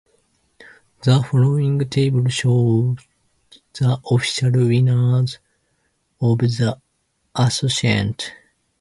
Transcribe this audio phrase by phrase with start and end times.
[1.03, 2.97] The following table shows
[3.79, 5.37] the official winners
[6.19, 6.81] of the
[7.35, 8.31] Ascent.